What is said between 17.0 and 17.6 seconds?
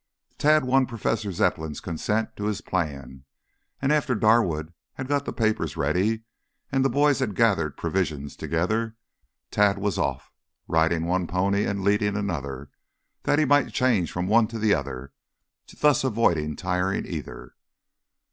either.